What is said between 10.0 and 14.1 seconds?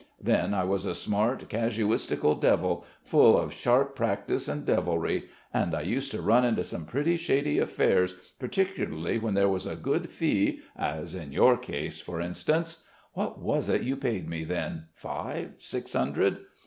fee, as in your case, for instance. What was it you